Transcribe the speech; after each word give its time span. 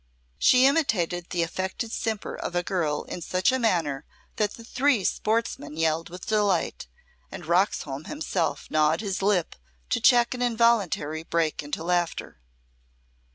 '"She 0.39 0.65
imitated 0.65 1.29
the 1.29 1.43
affected 1.43 1.91
simper 1.91 2.33
of 2.33 2.55
a 2.55 2.63
girl 2.63 3.03
in 3.03 3.21
such 3.21 3.51
a 3.51 3.59
manner 3.59 4.03
that 4.37 4.55
the 4.55 4.63
three 4.63 5.03
sportsmen 5.03 5.77
yelled 5.77 6.09
with 6.09 6.25
delight, 6.25 6.87
and 7.31 7.45
Roxholm 7.45 8.05
himself 8.05 8.65
gnawed 8.71 9.01
his 9.01 9.21
lip 9.21 9.55
to 9.91 10.01
check 10.01 10.33
an 10.33 10.41
involuntary 10.41 11.21
break 11.21 11.61
into 11.61 11.83
laughter. 11.83 12.39